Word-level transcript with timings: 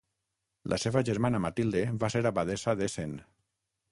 La 0.71 0.79
seva 0.83 1.03
germana 1.09 1.41
Matilde 1.43 1.85
va 2.05 2.11
ser 2.15 2.23
abadessa 2.31 2.77
d'Essen. 2.83 3.17